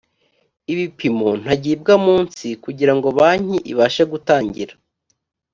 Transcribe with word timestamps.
ibipimo 0.71 1.29
ntagibwamunsi 1.41 2.47
kugira 2.63 2.93
ngo 2.97 3.07
banki 3.17 3.57
ibashe 3.71 4.03
gutangira 4.11 4.73